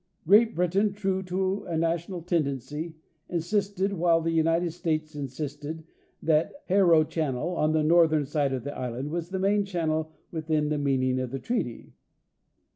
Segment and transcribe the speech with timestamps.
[0.25, 2.95] Great Britain, true to a national tendency,
[3.29, 5.83] insisted while the United States insisted
[6.23, 10.11] that Haro channel, on the north ern side of the island, was the main channel
[10.31, 11.93] within the meaning of the treaty.